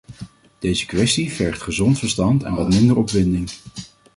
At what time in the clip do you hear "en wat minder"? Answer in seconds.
2.43-2.97